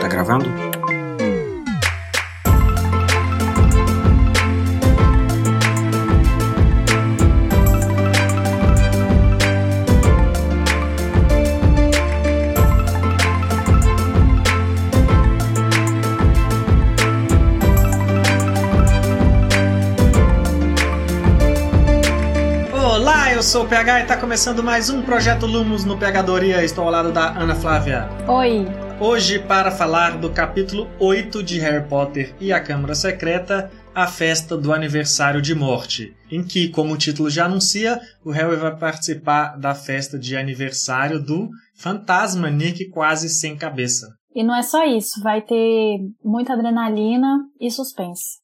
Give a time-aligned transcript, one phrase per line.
[0.00, 0.63] Tá gravando?
[23.54, 26.64] Sou o PH e está começando mais um Projeto Lumos no Pegadoria.
[26.64, 28.08] Estou ao lado da Ana Flávia.
[28.26, 28.66] Oi.
[29.00, 34.56] Hoje, para falar do capítulo 8 de Harry Potter e a Câmara Secreta, a festa
[34.56, 39.56] do aniversário de morte, em que, como o título já anuncia, o Harry vai participar
[39.56, 44.08] da festa de aniversário do fantasma Nick quase sem cabeça.
[44.34, 48.42] E não é só isso, vai ter muita adrenalina e suspense.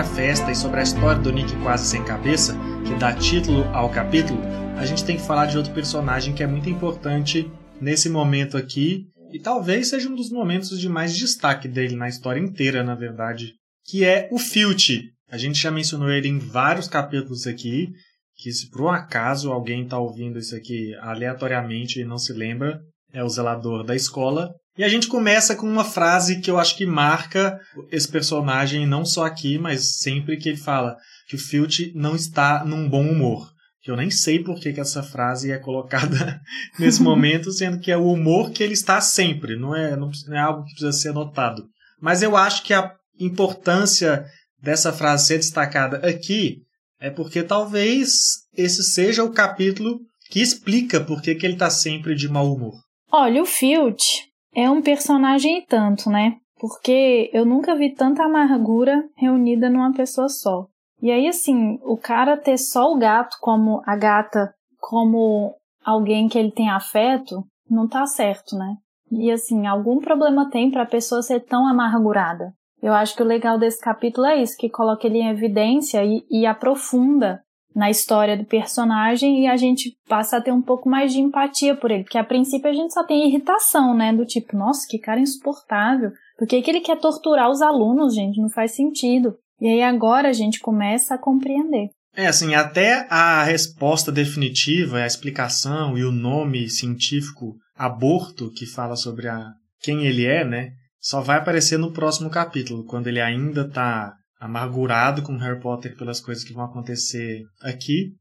[0.00, 2.56] A festa e sobre a história do Nick quase sem cabeça,
[2.86, 4.40] que dá título ao capítulo,
[4.78, 9.04] a gente tem que falar de outro personagem que é muito importante nesse momento aqui,
[9.30, 13.52] e talvez seja um dos momentos de mais destaque dele na história inteira, na verdade,
[13.84, 15.02] que é o Filch.
[15.30, 17.88] A gente já mencionou ele em vários capítulos aqui,
[18.36, 22.80] que se por um acaso alguém está ouvindo isso aqui aleatoriamente e não se lembra,
[23.12, 24.50] é o zelador da escola.
[24.80, 27.60] E a gente começa com uma frase que eu acho que marca
[27.92, 30.96] esse personagem, não só aqui, mas sempre que ele fala
[31.28, 33.52] que o Filch não está num bom humor.
[33.82, 36.40] Que eu nem sei por que, que essa frase é colocada
[36.80, 40.38] nesse momento, sendo que é o humor que ele está sempre, não é, não é
[40.38, 41.68] algo que precisa ser notado.
[42.00, 44.24] Mas eu acho que a importância
[44.62, 46.62] dessa frase ser destacada aqui
[46.98, 48.12] é porque talvez
[48.56, 52.80] esse seja o capítulo que explica por que, que ele está sempre de mau humor.
[53.12, 56.36] Olha, o Filch, é um personagem e tanto, né?
[56.58, 60.66] Porque eu nunca vi tanta amargura reunida numa pessoa só.
[61.02, 65.54] E aí, assim, o cara ter só o gato como a gata, como
[65.84, 68.76] alguém que ele tem afeto, não tá certo, né?
[69.10, 72.52] E assim, algum problema tem para a pessoa ser tão amargurada.
[72.82, 76.24] Eu acho que o legal desse capítulo é isso, que coloca ele em evidência e,
[76.30, 77.42] e aprofunda
[77.74, 81.74] na história do personagem e a gente passa a ter um pouco mais de empatia
[81.74, 84.98] por ele, porque a princípio a gente só tem irritação, né, do tipo, nossa, que
[84.98, 89.36] cara insuportável, por que, que ele quer torturar os alunos, gente, não faz sentido.
[89.60, 91.90] E aí agora a gente começa a compreender.
[92.16, 98.96] É, assim, até a resposta definitiva, a explicação e o nome científico aborto, que fala
[98.96, 100.70] sobre a, quem ele é, né,
[101.00, 106.18] só vai aparecer no próximo capítulo, quando ele ainda está amargurado com Harry Potter pelas
[106.18, 108.14] coisas que vão acontecer aqui.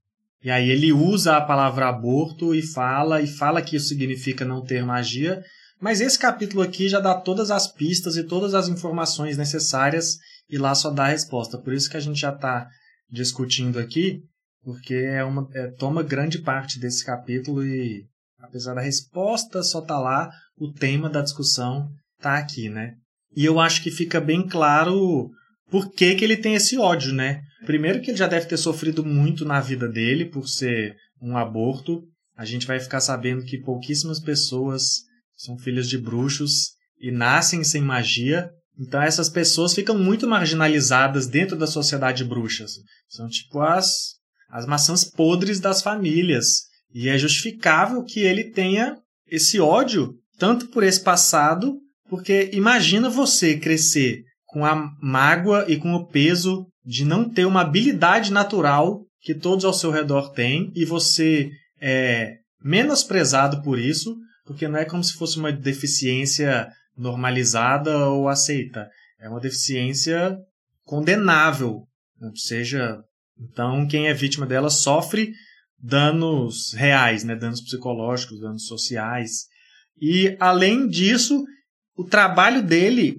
[0.44, 4.63] E aí ele usa a palavra aborto e fala, e fala que isso significa não
[4.63, 5.41] ter magia.
[5.79, 10.18] Mas esse capítulo aqui já dá todas as pistas e todas as informações necessárias
[10.50, 11.58] e lá só dá a resposta.
[11.58, 12.68] Por isso que a gente já está
[13.09, 14.22] discutindo aqui,
[14.62, 18.06] porque é uma, é, toma grande parte desse capítulo e
[18.40, 22.96] apesar da resposta só tá lá, o tema da discussão tá aqui, né?
[23.35, 25.29] E eu acho que fica bem claro
[25.69, 27.41] por que, que ele tem esse ódio, né?
[27.66, 32.03] Primeiro que ele já deve ter sofrido muito na vida dele por ser um aborto.
[32.35, 35.03] A gente vai ficar sabendo que pouquíssimas pessoas
[35.35, 38.50] são filhas de bruxos e nascem sem magia.
[38.79, 42.66] Então essas pessoas ficam muito marginalizadas dentro da sociedade bruxa.
[43.08, 44.16] São tipo as,
[44.50, 46.63] as maçãs podres das famílias.
[46.94, 48.97] E é justificável que ele tenha
[49.28, 51.78] esse ódio, tanto por esse passado,
[52.09, 57.62] porque imagina você crescer com a mágoa e com o peso de não ter uma
[57.62, 61.50] habilidade natural que todos ao seu redor têm e você
[61.80, 64.16] é menosprezado por isso,
[64.46, 66.68] porque não é como se fosse uma deficiência
[66.98, 68.90] normalizada ou aceita.
[69.20, 70.38] É uma deficiência
[70.84, 71.84] condenável.
[72.22, 72.98] Ou seja,
[73.40, 75.32] então quem é vítima dela sofre
[75.78, 77.35] danos reais, né?
[77.35, 79.46] danos psicológicos, danos sociais.
[80.02, 81.44] E além disso,
[81.96, 83.18] o trabalho dele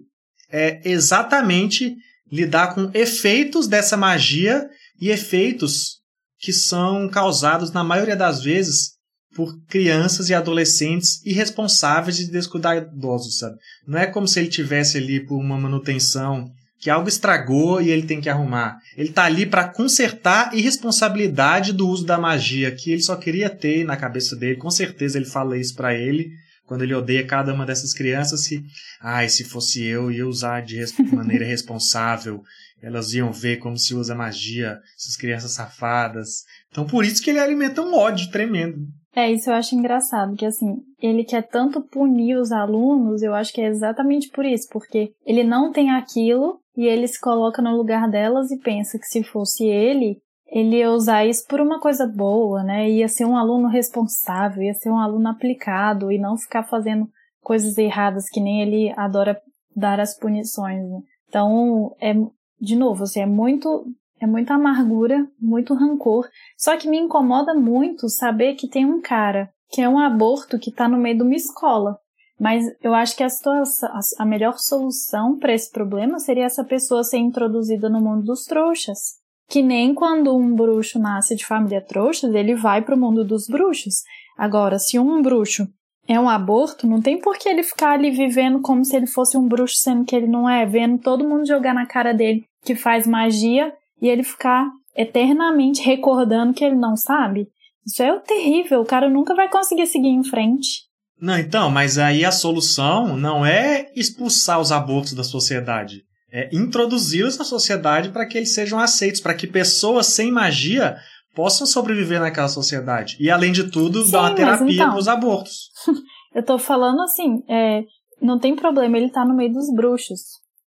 [0.53, 1.95] é exatamente
[2.31, 4.69] lidar com efeitos dessa magia
[5.01, 6.01] e efeitos
[6.39, 8.93] que são causados, na maioria das vezes,
[9.35, 13.57] por crianças e adolescentes irresponsáveis e descuidadosos, sabe?
[13.87, 16.51] Não é como se ele tivesse ali por uma manutenção
[16.81, 18.79] que algo estragou e ele tem que arrumar.
[18.97, 23.51] Ele está ali para consertar a irresponsabilidade do uso da magia que ele só queria
[23.51, 24.57] ter na cabeça dele.
[24.57, 26.31] Com certeza ele fala isso para ele
[26.71, 28.65] quando ele odeia cada uma dessas crianças, se,
[29.01, 32.45] ai, se fosse eu, ia usar de res maneira responsável,
[32.81, 36.45] elas iam ver como se usa magia, essas crianças safadas.
[36.71, 38.87] Então, por isso que ele alimenta um ódio tremendo.
[39.17, 43.53] É, isso eu acho engraçado, que assim, ele quer tanto punir os alunos, eu acho
[43.53, 47.77] que é exatamente por isso, porque ele não tem aquilo e ele se coloca no
[47.77, 50.19] lugar delas e pensa que se fosse ele,
[50.51, 52.91] ele ia usar isso por uma coisa boa, né?
[52.91, 57.09] Ia ser um aluno responsável, ia ser um aluno aplicado e não ficar fazendo
[57.41, 59.41] coisas erradas que nem ele adora
[59.75, 60.83] dar as punições.
[60.83, 61.01] Né?
[61.29, 62.15] Então, é
[62.61, 63.87] de novo, assim, é muito
[64.21, 66.29] é muita amargura, muito rancor.
[66.59, 70.69] Só que me incomoda muito saber que tem um cara que é um aborto que
[70.69, 71.97] está no meio de uma escola.
[72.39, 73.89] Mas eu acho que a, situação,
[74.19, 79.20] a melhor solução para esse problema seria essa pessoa ser introduzida no mundo dos trouxas.
[79.51, 83.49] Que nem quando um bruxo nasce de família trouxas, ele vai para o mundo dos
[83.49, 83.97] bruxos.
[84.39, 85.69] Agora, se um bruxo
[86.07, 89.37] é um aborto, não tem por que ele ficar ali vivendo como se ele fosse
[89.37, 92.75] um bruxo, sendo que ele não é, vendo todo mundo jogar na cara dele que
[92.75, 97.49] faz magia e ele ficar eternamente recordando que ele não sabe.
[97.87, 100.89] Isso é terrível, o cara nunca vai conseguir seguir em frente.
[101.21, 106.03] Não, então, mas aí a solução não é expulsar os abortos da sociedade.
[106.33, 110.97] É introduzi-los na sociedade para que eles sejam aceitos, para que pessoas sem magia
[111.35, 113.17] possam sobreviver naquela sociedade.
[113.19, 115.71] E, além de tudo, Sim, dar uma terapia então, para os abortos.
[116.35, 117.83] eu tô falando assim, é,
[118.21, 120.21] não tem problema ele tá no meio dos bruxos.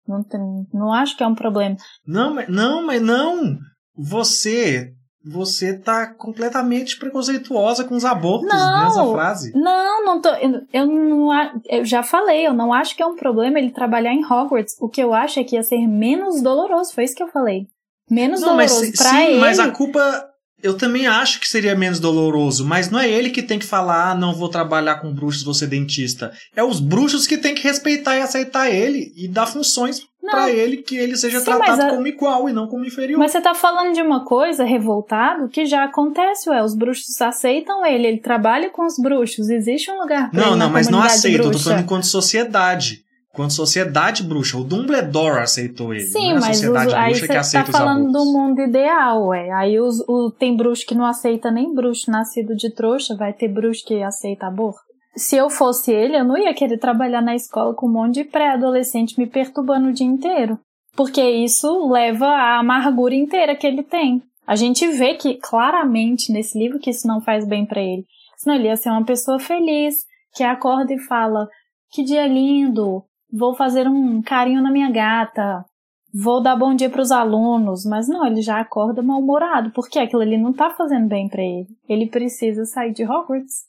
[0.07, 0.41] Não, tem,
[0.73, 1.77] não acho que é um problema.
[2.05, 3.57] Não, mas não, mas não.
[3.95, 4.93] Você
[5.23, 9.53] você tá completamente preconceituosa com os abortos não, nessa frase.
[9.55, 10.29] Não, não tô.
[10.29, 14.13] Eu, eu, não, eu já falei, eu não acho que é um problema ele trabalhar
[14.13, 14.75] em Hogwarts.
[14.81, 16.93] O que eu acho é que ia ser menos doloroso.
[16.93, 17.67] Foi isso que eu falei.
[18.09, 19.39] Menos não, doloroso mas, pra sim, ele.
[19.39, 20.32] Mas a culpa
[20.63, 24.11] eu também acho que seria menos doloroso, mas não é ele que tem que falar,
[24.11, 26.31] ah, não vou trabalhar com bruxos, vou ser dentista.
[26.55, 30.77] É os bruxos que tem que respeitar e aceitar ele e dar funções para ele
[30.77, 31.89] que ele seja Sim, tratado a...
[31.89, 33.19] como igual e não como inferior.
[33.19, 37.85] Mas você tá falando de uma coisa revoltado que já acontece, ué, os bruxos aceitam
[37.85, 41.01] ele, ele trabalha com os bruxos, existe um lugar pra Não, ele não, mas não
[41.01, 43.03] aceita, eu tô falando enquanto sociedade.
[43.33, 46.03] Quando sociedade bruxa, o Dumbledore aceitou ele.
[46.03, 49.25] Sim, não é mas sociedade os, aí você que aceita tá falando do mundo ideal,
[49.29, 49.51] ué.
[49.51, 53.47] Aí os, o, tem bruxo que não aceita nem bruxo nascido de trouxa, vai ter
[53.47, 54.81] bruxo que aceita aborto.
[55.15, 58.23] Se eu fosse ele, eu não ia querer trabalhar na escola com um monte de
[58.23, 60.59] pré-adolescente me perturbando o dia inteiro.
[60.95, 64.21] Porque isso leva à amargura inteira que ele tem.
[64.45, 68.05] A gente vê que claramente nesse livro que isso não faz bem para ele.
[68.37, 69.95] Senão ele ia ser uma pessoa feliz,
[70.35, 71.47] que acorda e fala:
[71.91, 73.03] Que dia lindo,
[73.33, 75.65] vou fazer um carinho na minha gata,
[76.13, 80.21] vou dar bom dia para os alunos, mas não, ele já acorda mal-humorado, porque aquilo
[80.21, 81.67] ali não tá fazendo bem para ele.
[81.89, 83.63] Ele precisa sair de Hogwarts.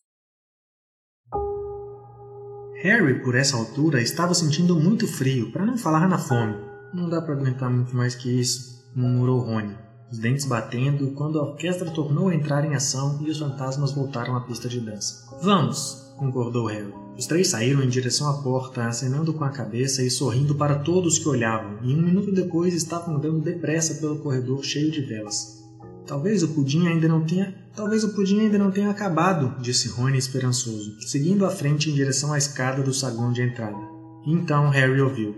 [2.83, 6.55] Harry, por essa altura, estava sentindo muito frio, para não falar na fome.
[6.93, 9.75] Não dá para aguentar muito mais que isso, murmurou Rony,
[10.13, 14.37] os dentes batendo quando a orquestra tornou a entrar em ação e os fantasmas voltaram
[14.37, 15.27] à pista de dança.
[15.41, 17.04] Vamos, concordou Harry.
[17.17, 21.19] Os três saíram em direção à porta, acenando com a cabeça e sorrindo para todos
[21.19, 25.63] que olhavam, e um minuto depois estavam andando depressa pelo corredor cheio de velas.
[26.07, 27.55] Talvez o pudim ainda não tenha.
[27.75, 32.33] Talvez o pudim ainda não tenha acabado, disse Rony esperançoso, seguindo à frente em direção
[32.33, 33.79] à escada do saguão de entrada.
[34.27, 35.37] Então Harry ouviu.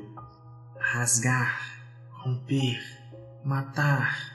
[0.79, 1.57] Rasgar,
[2.11, 2.79] romper,
[3.45, 4.35] matar.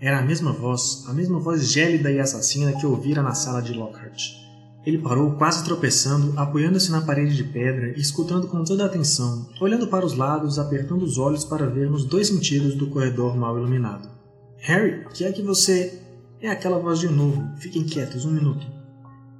[0.00, 3.72] Era a mesma voz, a mesma voz gélida e assassina que ouvira na sala de
[3.72, 4.41] Lockhart.
[4.84, 9.48] Ele parou, quase tropeçando, apoiando-se na parede de pedra e escutando com toda a atenção,
[9.60, 13.56] olhando para os lados, apertando os olhos para ver nos dois sentidos do corredor mal
[13.56, 14.10] iluminado.
[14.58, 16.00] Harry, que é que você.
[16.40, 17.56] É aquela voz de novo.
[17.58, 18.66] Fiquem quietos um minuto.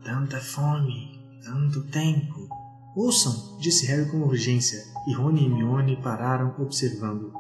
[0.05, 2.49] Tanta fome, tanto tempo.
[2.95, 7.33] Ouçam, disse Harry com urgência, e Rony e Hermione pararam observando.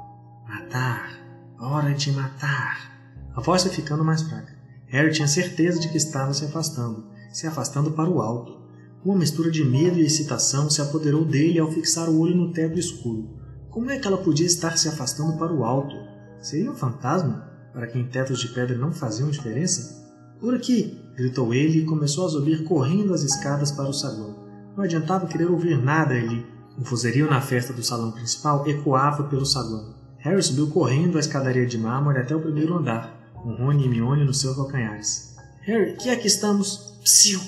[0.49, 1.21] Matar,
[1.61, 2.90] hora de matar.
[3.37, 4.56] A voz foi ficando mais fraca.
[4.88, 8.60] Harry tinha certeza de que estava se afastando se afastando para o alto.
[9.04, 12.78] Uma mistura de medo e excitação se apoderou dele ao fixar o olho no teto
[12.78, 13.30] escuro.
[13.70, 15.96] Como é que ela podia estar se afastando para o alto?
[16.40, 17.50] Seria um fantasma?
[17.72, 20.02] Para quem tetos de pedra não faziam diferença?
[20.38, 21.00] Por aqui!
[21.16, 24.36] gritou ele e começou a subir correndo as escadas para o saguão.
[24.76, 26.46] Não adiantava querer ouvir nada ali.
[26.78, 29.94] O vozerio na festa do salão principal ecoava pelo saguão.
[30.18, 34.24] Harry subiu correndo a escadaria de mármore até o primeiro andar, com Rony e Mione
[34.24, 35.31] nos seus calcanhares.
[35.64, 36.92] Harry, que aqui estamos?
[37.04, 37.40] Psiu!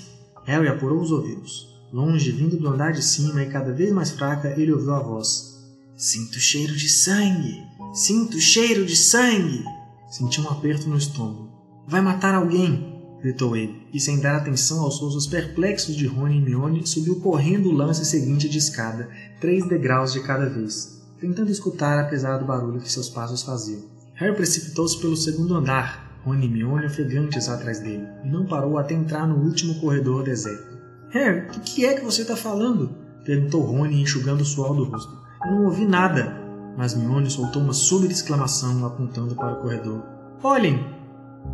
[0.44, 1.75] Harry apurou os ouvidos.
[1.92, 5.54] Longe, vindo do andar de cima e cada vez mais fraca, ele ouviu a voz.
[5.97, 7.61] Sinto cheiro de sangue!
[7.92, 9.64] Sinto cheiro de sangue!
[10.09, 11.50] Sentiu um aperto no estômago.
[11.88, 12.94] Vai matar alguém!
[13.21, 17.71] gritou ele, e sem dar atenção aos sorrisos perplexos de Rony e Mione, subiu correndo
[17.71, 19.09] o lance seguinte de escada,
[19.40, 23.83] três degraus de cada vez, tentando escutar apesar do barulho que seus passos faziam.
[24.14, 28.95] Harry precipitou-se pelo segundo andar, Rony e Mione ofegantes atrás dele, e não parou até
[28.95, 30.75] entrar no último corredor deserto.
[31.11, 32.90] Harry, o que é que você está falando?
[33.25, 35.12] perguntou Rony enxugando o suor do rosto.
[35.45, 36.35] Eu não ouvi nada,
[36.76, 40.02] mas Mione soltou uma súbita exclamação apontando para o corredor.
[40.43, 40.83] Olhem!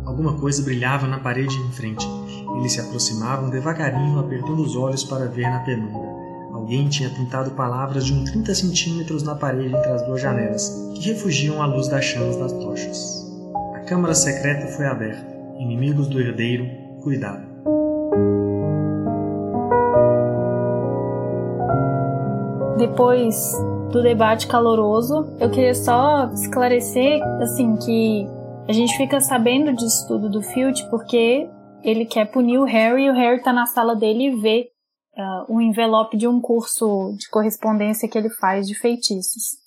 [0.05, 2.07] Alguma coisa brilhava na parede em frente.
[2.57, 6.09] Eles se aproximavam devagarinho, apertando os olhos para ver na penumbra.
[6.53, 11.09] Alguém tinha pintado palavras de uns 30 centímetros na parede entre as duas janelas, que
[11.09, 13.30] refugiam a luz das chamas das tochas.
[13.91, 15.27] Câmara secreta foi aberta.
[15.59, 16.65] Inimigos do herdeiro,
[17.03, 17.45] cuidado.
[22.77, 23.35] Depois
[23.91, 28.25] do debate caloroso, eu queria só esclarecer, assim, que
[28.65, 31.49] a gente fica sabendo disso tudo do Filch porque
[31.83, 34.69] ele quer punir o Harry e o Harry tá na sala dele e vê
[35.17, 39.59] uh, um envelope de um curso de correspondência que ele faz de feitiços.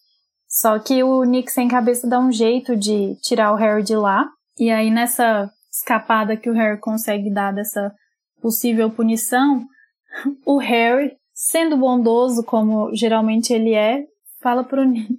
[0.55, 4.31] Só que o Nick sem cabeça dá um jeito de tirar o Harry de lá.
[4.57, 7.93] E aí nessa escapada que o Harry consegue dar dessa
[8.41, 9.65] possível punição,
[10.47, 14.05] o Harry, sendo bondoso como geralmente ele é,
[14.41, 15.11] fala pro Nick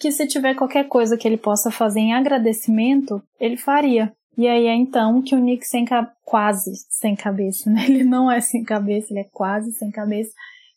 [0.00, 4.12] que se tiver qualquer coisa que ele possa fazer em agradecimento, ele faria.
[4.36, 5.84] E aí é então que o Nick sem
[6.24, 7.84] quase sem cabeça, né?
[7.86, 10.32] Ele não é sem cabeça, ele é quase sem cabeça.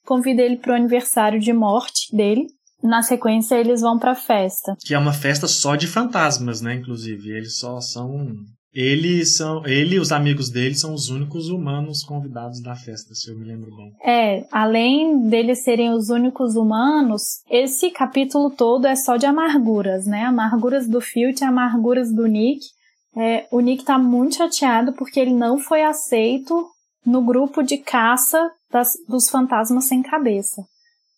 [0.05, 2.47] Convida ele pro aniversário de morte dele.
[2.83, 4.75] Na sequência eles vão pra festa.
[4.79, 6.75] Que é uma festa só de fantasmas, né?
[6.75, 8.35] Inclusive, eles só são
[8.73, 13.31] ele, são, ele e os amigos dele são os únicos humanos convidados da festa, se
[13.31, 13.91] eu me lembro bem.
[14.03, 20.25] É, além deles serem os únicos humanos, esse capítulo todo é só de amarguras, né?
[20.25, 22.59] Amarguras do Filch, amarguras do Nick.
[23.17, 26.67] É, o Nick tá muito chateado porque ele não foi aceito
[27.03, 30.61] no grupo de caça das, dos fantasmas sem cabeça.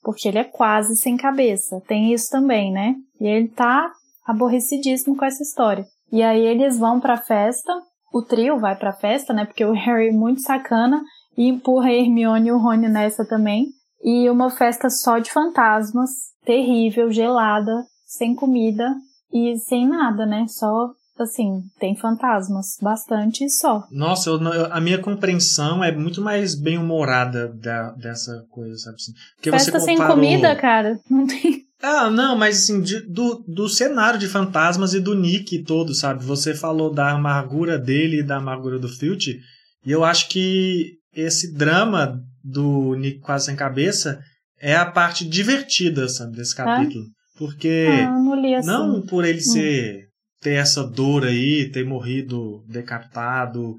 [0.01, 1.82] Porque ele é quase sem cabeça.
[1.88, 2.96] Tem isso também, né?
[3.20, 3.91] E ele tá
[4.25, 5.86] aborrecidíssimo com essa história.
[6.12, 7.72] E aí eles vão pra festa,
[8.13, 9.46] o trio vai pra festa, né?
[9.46, 11.01] Porque o Harry é muito sacana
[11.38, 13.68] e empurra a Hermione e o Rony nessa também.
[14.01, 16.10] E uma festa só de fantasmas,
[16.46, 18.96] terrível, gelada, sem comida
[19.32, 20.46] e sem nada, né?
[20.48, 20.89] Só
[21.24, 23.86] assim, tem fantasmas, bastante e só.
[23.92, 24.40] Nossa, eu,
[24.72, 29.14] a minha compreensão é muito mais bem humorada da, dessa coisa, sabe assim?
[29.36, 31.64] Porque Festa sem comida, cara, não tem.
[31.82, 36.24] Ah, não, mas assim, de, do, do cenário de fantasmas e do Nick todo, sabe?
[36.26, 39.40] Você falou da amargura dele e da amargura do Filch,
[39.86, 44.20] e eu acho que esse drama do Nick quase sem cabeça
[44.62, 47.06] é a parte divertida, sabe, desse capítulo.
[47.38, 48.68] Porque ah, não, assim.
[48.68, 49.42] não por ele hum.
[49.42, 50.09] ser
[50.41, 53.75] ter essa dor aí, ter morrido decapitado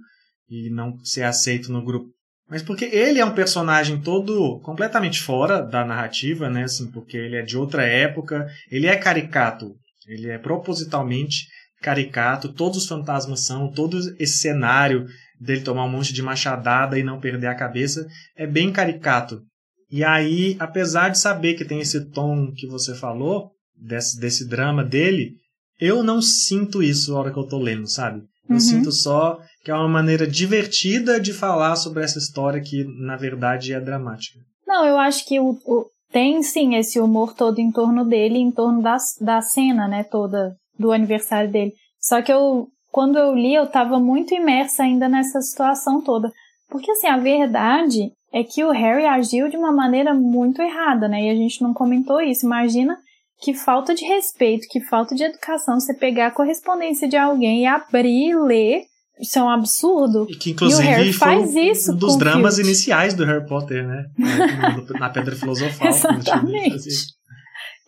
[0.48, 2.10] e não ser aceito no grupo
[2.50, 6.64] mas porque ele é um personagem todo completamente fora da narrativa, né?
[6.64, 9.76] Assim, porque ele é de outra época, ele é caricato,
[10.08, 11.46] ele é propositalmente
[11.80, 15.06] caricato, todos os fantasmas são, todo esse cenário
[15.40, 18.04] dele tomar um monte de machadada e não perder a cabeça
[18.36, 19.40] é bem caricato.
[19.88, 24.84] E aí, apesar de saber que tem esse tom que você falou, desse, desse drama
[24.84, 25.36] dele,
[25.80, 28.22] eu não sinto isso na hora que eu tô lendo, sabe?
[28.48, 28.60] Eu uhum.
[28.60, 33.72] sinto só que é uma maneira divertida de falar sobre essa história que, na verdade,
[33.72, 34.38] é dramática.
[34.66, 38.50] Não, eu acho que o, o, tem sim esse humor todo em torno dele, em
[38.50, 41.72] torno da, da cena, né, toda do aniversário dele.
[42.00, 46.32] Só que eu, quando eu li, eu estava muito imersa ainda nessa situação toda.
[46.68, 51.24] Porque, assim, a verdade é que o Harry agiu de uma maneira muito errada, né?
[51.24, 52.46] E a gente não comentou isso.
[52.46, 52.96] Imagina
[53.40, 57.66] que falta de respeito, que falta de educação você pegar a correspondência de alguém e
[57.66, 58.82] abrir e ler.
[59.18, 60.26] Isso é um absurdo.
[60.30, 63.86] E que inclusive e o Harry faz isso um dos dramas iniciais do Harry Potter,
[63.86, 64.04] né?
[64.98, 65.88] Na Pedra Filosofal.
[65.88, 66.88] Exatamente.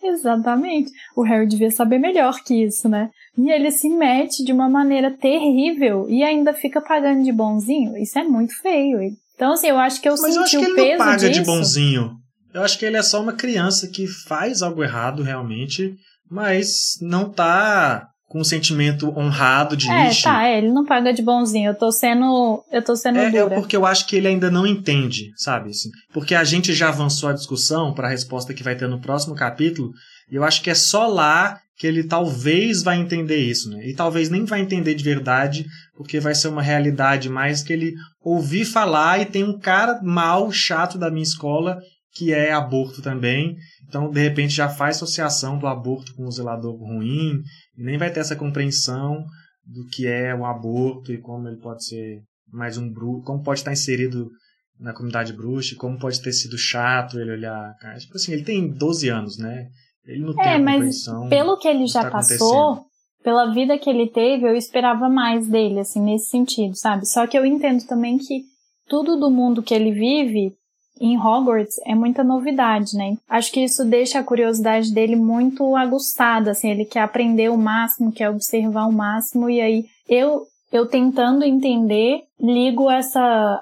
[0.03, 0.91] Exatamente.
[1.15, 3.09] O Harry devia saber melhor que isso, né?
[3.37, 7.97] E ele se mete de uma maneira terrível e ainda fica pagando de bonzinho.
[7.97, 8.99] Isso é muito feio.
[9.33, 11.29] Então, assim, eu acho que eu Mas senti eu acho que ele peso não paga
[11.29, 11.39] disso.
[11.39, 12.11] de bonzinho.
[12.53, 15.95] Eu acho que ele é só uma criança que faz algo errado realmente,
[16.29, 21.21] mas não tá com um sentimento honrado de É, tá, é, ele não paga de
[21.21, 21.69] bonzinho.
[21.69, 23.55] Eu tô sendo, eu tô sendo é, dura.
[23.55, 25.69] É porque eu acho que ele ainda não entende, sabe?
[25.69, 28.99] Assim, porque a gente já avançou a discussão para a resposta que vai ter no
[28.99, 29.91] próximo capítulo,
[30.31, 33.87] e eu acho que é só lá que ele talvez vai entender isso, né?
[33.87, 37.93] E talvez nem vai entender de verdade, porque vai ser uma realidade mais que ele
[38.23, 41.77] ouvir falar e tem um cara mal, chato da minha escola
[42.13, 43.57] que é aborto também.
[43.87, 47.41] Então, de repente, já faz associação do aborto com o zelador ruim,
[47.77, 49.25] e nem vai ter essa compreensão
[49.65, 53.59] do que é o aborto e como ele pode ser mais um bruxo, como pode
[53.59, 54.29] estar inserido
[54.79, 57.73] na comunidade bruxa, como pode ter sido chato ele olhar.
[57.99, 59.67] Tipo assim, ele tem 12 anos, né?
[60.05, 62.85] Ele não é, tem mas pelo que ele já tá passou,
[63.23, 67.07] pela vida que ele teve, eu esperava mais dele, assim, nesse sentido, sabe?
[67.07, 68.43] Só que eu entendo também que
[68.87, 70.53] tudo do mundo que ele vive
[71.03, 73.17] em Hogwarts é muita novidade, né?
[73.27, 78.13] Acho que isso deixa a curiosidade dele muito aguçada, assim, ele quer aprender o máximo,
[78.13, 83.61] quer observar o máximo, e aí eu eu tentando entender, ligo essa,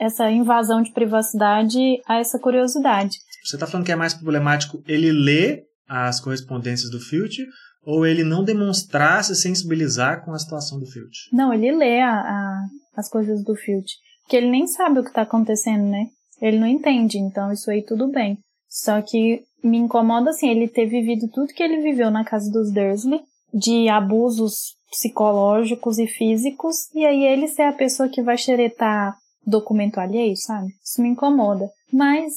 [0.00, 1.78] essa invasão de privacidade
[2.08, 3.18] a essa curiosidade.
[3.44, 7.44] Você está falando que é mais problemático ele ler as correspondências do Filch
[7.84, 11.28] ou ele não demonstrar se sensibilizar com a situação do Filch?
[11.30, 12.62] Não, ele lê a, a,
[12.96, 13.92] as coisas do Filch.
[14.22, 16.06] Porque ele nem sabe o que está acontecendo, né?
[16.40, 18.38] Ele não entende, então isso aí tudo bem.
[18.68, 22.72] Só que me incomoda assim, ele ter vivido tudo que ele viveu na casa dos
[22.72, 23.20] Dursley,
[23.52, 29.16] de abusos psicológicos e físicos, e aí ele ser a pessoa que vai xeretar
[29.46, 30.68] documento alheio, sabe?
[30.84, 31.70] Isso me incomoda.
[31.92, 32.32] Mas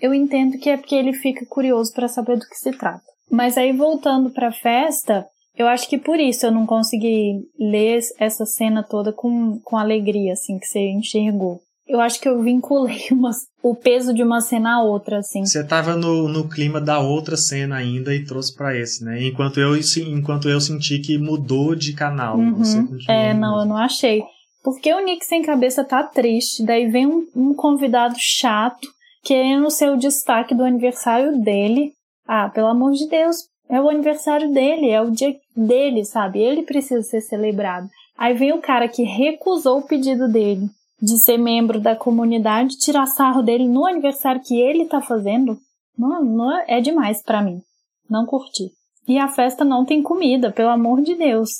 [0.00, 3.02] eu entendo que é porque ele fica curioso para saber do que se trata.
[3.30, 5.26] Mas aí voltando para a festa,
[5.56, 10.32] eu acho que por isso eu não consegui ler essa cena toda com, com alegria,
[10.32, 13.30] assim, que você enxergou eu acho que eu vinculei uma,
[13.62, 15.44] o peso de uma cena a outra, assim.
[15.44, 19.24] Você tava no, no clima da outra cena ainda e trouxe para esse, né?
[19.24, 19.74] Enquanto eu,
[20.06, 22.36] enquanto eu senti que mudou de canal.
[22.36, 22.98] Uhum.
[23.08, 24.22] é, não, eu não achei.
[24.62, 28.86] Porque o Nick sem cabeça tá triste, daí vem um, um convidado chato
[29.24, 31.92] querendo ser o destaque do aniversário dele.
[32.26, 33.36] Ah, pelo amor de Deus,
[33.70, 36.40] é o aniversário dele, é o dia dele, sabe?
[36.40, 37.88] Ele precisa ser celebrado.
[38.18, 40.68] Aí vem o cara que recusou o pedido dele
[41.00, 45.58] de ser membro da comunidade, tirar sarro dele no aniversário que ele tá fazendo,
[45.96, 47.60] não, não é demais para mim.
[48.08, 48.70] Não curti.
[49.06, 51.50] E a festa não tem comida, pelo amor de Deus.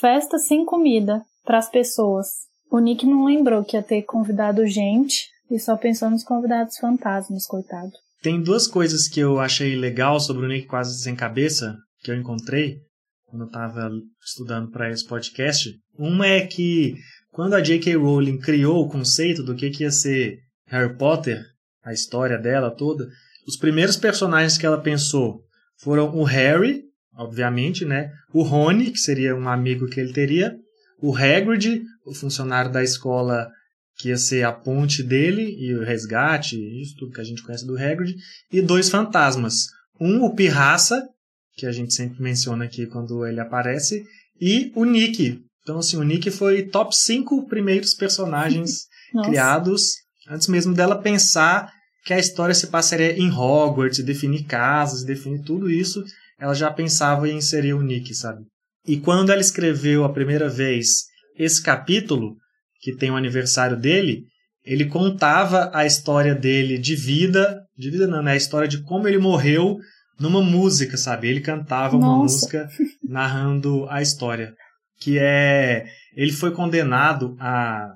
[0.00, 2.26] Festa sem comida para as pessoas.
[2.70, 7.46] O Nick não lembrou que ia ter convidado gente e só pensou nos convidados fantasmas,
[7.46, 7.92] coitado.
[8.22, 12.16] Tem duas coisas que eu achei legal sobre o Nick quase sem cabeça que eu
[12.16, 12.78] encontrei
[13.26, 13.90] quando eu estava
[14.24, 15.70] estudando para esse podcast.
[15.98, 16.94] Uma é que
[17.36, 17.96] quando a J.K.
[17.96, 21.44] Rowling criou o conceito do que, que ia ser Harry Potter,
[21.84, 23.06] a história dela toda,
[23.46, 25.42] os primeiros personagens que ela pensou
[25.78, 28.10] foram o Harry, obviamente, né?
[28.32, 30.56] O Rony, que seria um amigo que ele teria,
[30.98, 33.50] o Hagrid, o funcionário da escola
[33.98, 37.66] que ia ser a ponte dele e o resgate, isso tudo que a gente conhece
[37.66, 38.16] do Hagrid,
[38.50, 39.66] e dois fantasmas.
[40.00, 41.06] Um, o Pirraça,
[41.52, 44.06] que a gente sempre menciona aqui quando ele aparece,
[44.40, 48.86] e o Nick, então, assim, o Nick foi top 5 primeiros personagens
[49.26, 49.96] criados
[50.30, 51.72] antes mesmo dela pensar
[52.04, 56.04] que a história se passaria em Hogwarts, definir casas, definir tudo isso,
[56.38, 58.44] ela já pensava em inserir o Nick, sabe?
[58.86, 62.36] E quando ela escreveu a primeira vez esse capítulo,
[62.80, 64.22] que tem o aniversário dele,
[64.64, 68.32] ele contava a história dele de vida, de vida não, né?
[68.32, 69.78] A história de como ele morreu
[70.20, 71.26] numa música, sabe?
[71.26, 72.06] Ele cantava Nossa.
[72.06, 72.68] uma música
[73.02, 74.54] narrando a história
[74.98, 77.92] que é ele foi condenado a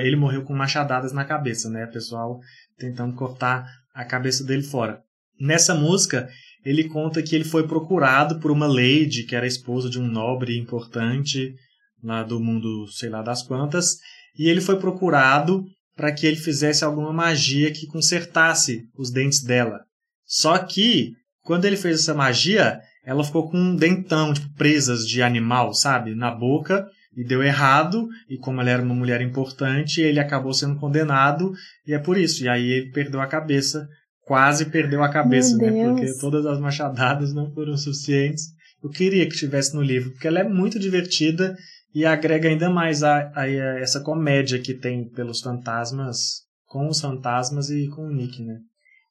[0.00, 1.86] ele morreu com machadadas na cabeça, né?
[1.86, 2.40] Pessoal
[2.76, 3.64] tentando cortar
[3.94, 5.00] a cabeça dele fora.
[5.40, 6.28] Nessa música,
[6.64, 10.58] ele conta que ele foi procurado por uma lady que era esposa de um nobre
[10.58, 11.54] importante
[12.02, 13.98] lá do mundo, sei lá das quantas,
[14.36, 15.64] e ele foi procurado
[15.96, 19.80] para que ele fizesse alguma magia que consertasse os dentes dela.
[20.24, 21.12] Só que
[21.42, 26.14] quando ele fez essa magia, ela ficou com um dentão, tipo, presas de animal, sabe?
[26.14, 30.78] Na boca, e deu errado, e como ela era uma mulher importante, ele acabou sendo
[30.78, 31.54] condenado,
[31.86, 32.44] e é por isso.
[32.44, 33.88] E aí ele perdeu a cabeça,
[34.26, 35.72] quase perdeu a cabeça, Meu né?
[35.72, 35.92] Deus.
[35.92, 38.44] Porque todas as machadadas não foram suficientes.
[38.84, 41.56] Eu queria que estivesse no livro, porque ela é muito divertida
[41.94, 47.00] e agrega ainda mais a, a, a essa comédia que tem pelos fantasmas, com os
[47.00, 48.58] fantasmas e com o Nick, né?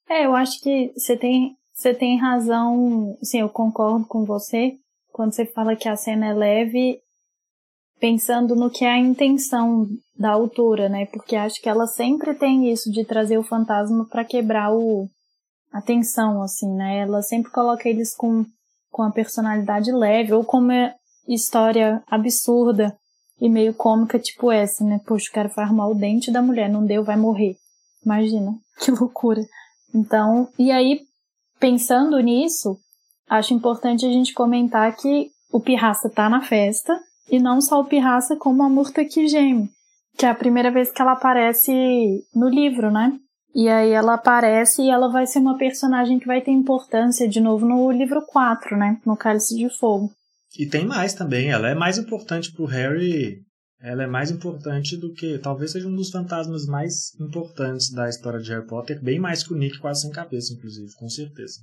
[0.08, 4.80] É, eu acho que você tem você tem razão, sim, eu concordo com você
[5.12, 7.00] quando você fala que a cena é leve,
[8.00, 9.86] pensando no que é a intenção
[10.18, 11.06] da autora, né?
[11.06, 15.08] Porque acho que ela sempre tem isso de trazer o fantasma para quebrar o
[15.72, 17.00] a tensão, assim, né?
[17.00, 18.44] Ela sempre coloca eles com
[18.90, 20.96] com a personalidade leve ou com uma
[21.28, 22.98] história absurda
[23.40, 25.00] e meio cômica, tipo essa, né?
[25.06, 27.56] Poxa, o cara vai arrumar o dente da mulher, não deu, vai morrer.
[28.04, 29.44] Imagina, que loucura.
[29.94, 31.07] Então, e aí
[31.60, 32.78] pensando nisso,
[33.30, 37.86] acho importante a gente comentar que o Pirraça tá na festa, e não só o
[37.86, 39.70] Pirraça, como a Murta que geme,
[40.18, 41.72] que é a primeira vez que ela aparece
[42.34, 43.14] no livro, né?
[43.54, 47.40] E aí ela aparece e ela vai ser uma personagem que vai ter importância de
[47.40, 49.00] novo no livro 4, né?
[49.06, 50.12] No Cálice de Fogo.
[50.58, 53.42] E tem mais também, ela é mais importante pro Harry
[53.80, 55.38] ela é mais importante do que.
[55.38, 59.54] Talvez seja um dos fantasmas mais importantes da história de Harry Potter, bem mais que
[59.54, 61.60] o Nick quase sem cabeça, inclusive, com certeza.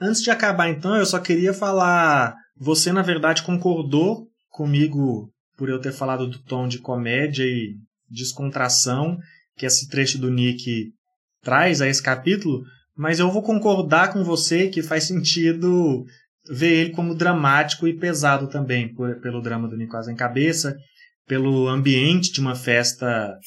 [0.00, 2.34] Antes de acabar, então, eu só queria falar.
[2.56, 7.74] Você, na verdade, concordou comigo por eu ter falado do tom de comédia e
[8.08, 9.18] descontração
[9.56, 10.92] que esse trecho do Nick
[11.42, 12.64] traz a esse capítulo,
[12.96, 16.04] mas eu vou concordar com você que faz sentido
[16.48, 20.76] ver ele como dramático e pesado também, por, pelo drama do Nicolas em Cabeça,
[21.26, 23.38] pelo ambiente de uma festa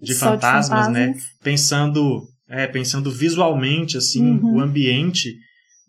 [0.00, 1.14] de fantasmas, de né?
[1.42, 4.56] Pensando, é, pensando visualmente, assim, uhum.
[4.56, 5.34] o ambiente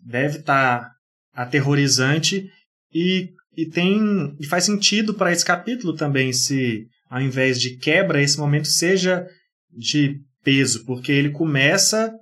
[0.04, 0.90] deve estar tá
[1.34, 2.48] aterrorizante
[2.92, 8.22] e, e tem e faz sentido para esse capítulo também se ao invés de quebra
[8.22, 9.26] esse momento seja
[9.70, 12.12] de peso, porque ele começa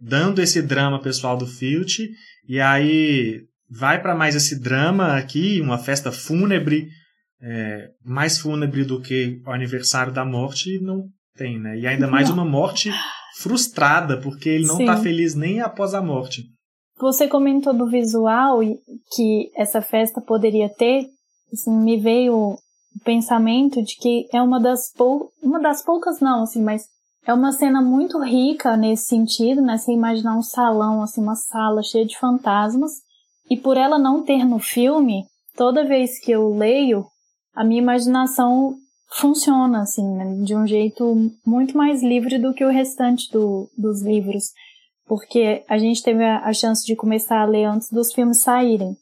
[0.00, 2.08] dando esse drama pessoal do Filch
[2.48, 6.88] e aí vai para mais esse drama aqui, uma festa fúnebre,
[7.40, 11.04] é, mais fúnebre do que o aniversário da morte, não
[11.36, 11.78] tem, né?
[11.78, 12.90] E ainda mais uma morte
[13.38, 16.44] frustrada, porque ele não está feliz nem após a morte.
[16.98, 18.60] Você comentou do visual
[19.14, 21.06] que essa festa poderia ter,
[21.52, 22.58] assim, me veio o
[23.04, 25.30] pensamento de que é uma das pou...
[25.42, 26.84] uma das poucas não, assim, mas
[27.26, 29.76] é uma cena muito rica nesse sentido, né?
[29.76, 32.92] Você imaginar um salão, assim, uma sala cheia de fantasmas.
[33.50, 37.04] E por ela não ter no filme, toda vez que eu leio,
[37.56, 38.76] a minha imaginação
[39.08, 40.44] funciona, assim, né?
[40.44, 44.50] de um jeito muito mais livre do que o restante do, dos livros.
[45.06, 48.96] Porque a gente teve a, chance de começar a ler antes dos filmes saírem.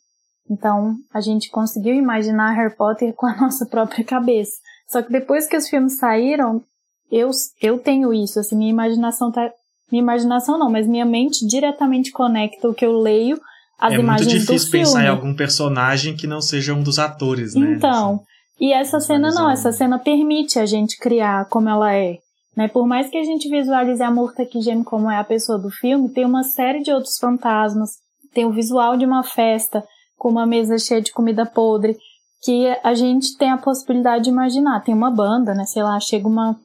[0.49, 4.53] Então, a gente conseguiu imaginar Harry Potter com a nossa própria cabeça.
[4.87, 6.63] Só que depois que os filmes saíram,
[7.11, 9.51] eu, eu tenho isso, assim, minha imaginação tá.
[9.91, 13.39] Minha imaginação não, mas minha mente diretamente conecta o que eu leio
[13.79, 14.35] às é imagens do filme.
[14.35, 17.75] É muito difícil pensar em algum personagem que não seja um dos atores, né?
[17.75, 18.23] Então,
[18.61, 22.19] e essa cena não, essa cena permite a gente criar como ela é.
[22.57, 22.69] Né?
[22.69, 25.71] Por mais que a gente visualize a Murta que geme como é a pessoa do
[25.71, 27.91] filme, tem uma série de outros fantasmas,
[28.33, 29.85] tem o visual de uma festa
[30.17, 31.97] com uma mesa cheia de comida podre,
[32.43, 34.83] que a gente tem a possibilidade de imaginar.
[34.83, 35.65] Tem uma banda, né?
[35.65, 36.59] Sei lá, chega uma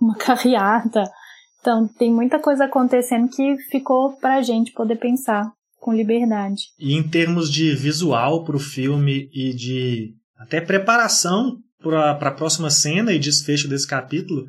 [0.00, 1.04] uma carreata.
[1.60, 6.64] Então, tem muita coisa acontecendo que ficou pra gente poder pensar com liberdade.
[6.78, 12.70] E em termos de visual para o filme e de até preparação para a próxima
[12.70, 14.46] cena e desfecho desse capítulo,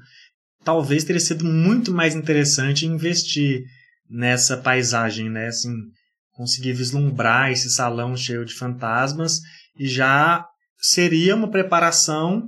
[0.64, 3.62] talvez teria sido muito mais interessante investir
[4.10, 5.48] nessa paisagem, né?
[5.48, 5.76] Assim,
[6.32, 9.42] conseguir vislumbrar esse salão cheio de fantasmas
[9.78, 10.46] e já
[10.78, 12.48] seria uma preparação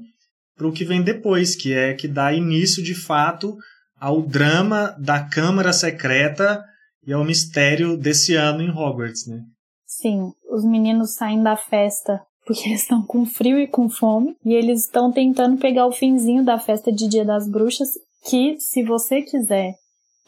[0.56, 3.58] para o que vem depois, que é que dá início de fato
[4.00, 6.64] ao drama da Câmara Secreta
[7.06, 9.42] e ao mistério desse ano em Hogwarts, né?
[9.86, 14.54] Sim, os meninos saem da festa porque eles estão com frio e com fome e
[14.54, 17.90] eles estão tentando pegar o finzinho da festa de Dia das Bruxas,
[18.26, 19.76] que se você quiser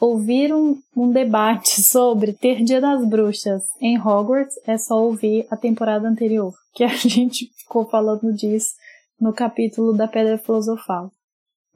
[0.00, 5.56] ouvir um, um debate sobre ter Dia das Bruxas em Hogwarts, é só ouvir a
[5.56, 8.70] temporada anterior, que a gente ficou falando disso
[9.20, 11.10] no capítulo da Pedra Filosofal.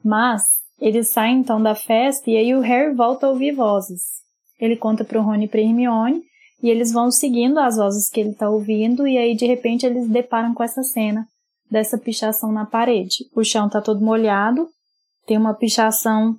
[0.03, 0.43] Mas
[0.79, 4.21] eles saem então da festa e aí o Harry volta a ouvir vozes.
[4.59, 6.23] Ele conta para o Rony e para Hermione
[6.61, 10.07] e eles vão seguindo as vozes que ele está ouvindo e aí de repente eles
[10.07, 11.27] deparam com essa cena
[11.69, 13.25] dessa pichação na parede.
[13.35, 14.67] O chão está todo molhado,
[15.25, 16.37] tem uma pichação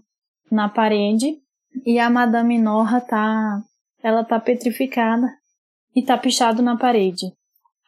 [0.50, 1.36] na parede
[1.86, 3.62] e a Madame Norra tá,
[4.02, 5.32] ela tá petrificada
[5.94, 7.32] e tá pichado na parede.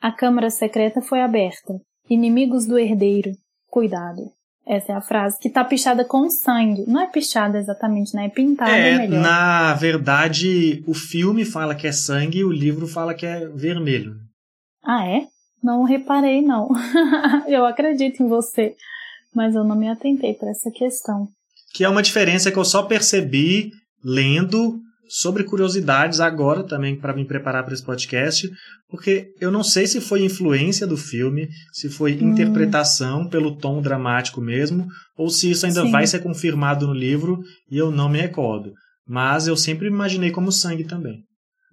[0.01, 3.31] A câmara secreta foi aberta Inimigos do herdeiro,
[3.71, 4.31] cuidado.
[4.67, 6.85] Essa é a frase que tá pichada com sangue.
[6.87, 8.27] Não é pichada exatamente, né?
[8.27, 9.21] É pintada é, melhor.
[9.21, 14.17] Na verdade, o filme fala que é sangue e o livro fala que é vermelho.
[14.83, 15.27] Ah, é?
[15.63, 16.69] Não reparei, não.
[17.47, 18.75] eu acredito em você,
[19.35, 21.29] mas eu não me atentei para essa questão.
[21.75, 23.71] Que é uma diferença que eu só percebi
[24.03, 28.51] lendo sobre curiosidades agora também para me preparar para esse podcast,
[28.89, 32.31] porque eu não sei se foi influência do filme, se foi hum.
[32.31, 34.87] interpretação pelo tom dramático mesmo,
[35.17, 35.91] ou se isso ainda Sim.
[35.91, 38.73] vai ser confirmado no livro e eu não me recordo.
[39.07, 41.23] Mas eu sempre imaginei como sangue também.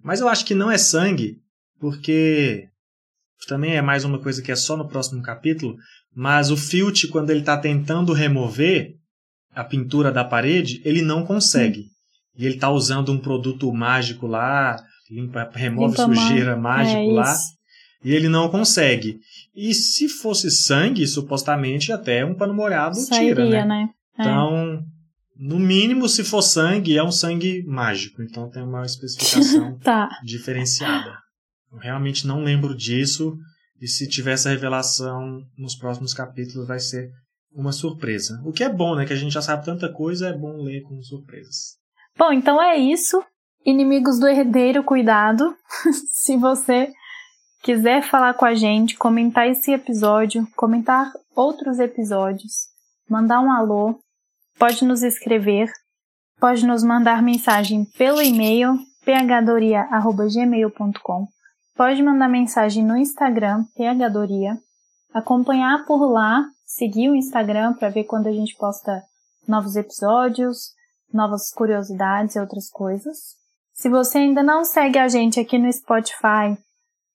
[0.02, 1.36] Mas eu acho que não é sangue,
[1.80, 2.66] porque
[3.48, 5.76] também é mais uma coisa que é só no próximo capítulo,
[6.14, 8.94] mas o Filch, quando ele está tentando remover
[9.54, 11.86] a pintura da parede, ele não consegue.
[12.36, 14.76] E ele tá usando um produto mágico lá,
[15.10, 17.36] limpa, remove limpa sujeira mágico é lá,
[18.04, 19.20] e ele não consegue.
[19.54, 23.64] E se fosse sangue, supostamente até um pano molhado Sairia, tira, né?
[23.64, 23.88] né?
[24.18, 24.22] É.
[24.22, 24.82] Então,
[25.36, 28.22] no mínimo, se for sangue, é um sangue mágico.
[28.22, 30.08] Então tem uma especificação tá.
[30.24, 31.16] diferenciada.
[31.70, 33.36] Eu realmente não lembro disso.
[33.80, 37.10] E se tiver essa revelação nos próximos capítulos, vai ser
[37.52, 38.40] uma surpresa.
[38.44, 39.04] O que é bom, né?
[39.04, 41.81] Que a gente já sabe tanta coisa, é bom ler com surpresas.
[42.16, 43.22] Bom, então é isso.
[43.64, 45.56] Inimigos do herdeiro, cuidado.
[46.12, 46.92] Se você
[47.62, 52.66] quiser falar com a gente, comentar esse episódio, comentar outros episódios,
[53.08, 53.98] mandar um alô,
[54.58, 55.72] pode nos escrever,
[56.38, 61.26] pode nos mandar mensagem pelo e-mail phdoria@gmail.com,
[61.76, 64.58] pode mandar mensagem no Instagram phdoria,
[65.14, 69.04] acompanhar por lá, seguir o Instagram para ver quando a gente posta
[69.46, 70.72] novos episódios,
[71.12, 73.36] novas curiosidades e outras coisas.
[73.72, 76.56] Se você ainda não segue a gente aqui no Spotify,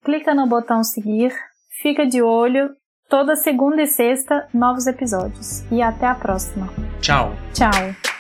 [0.04, 1.34] clica no botão seguir,
[1.82, 2.76] fica de olho.
[3.10, 5.62] Toda segunda e sexta, novos episódios.
[5.72, 6.68] E até a próxima.
[7.00, 7.32] Tchau.
[7.54, 8.17] Tchau.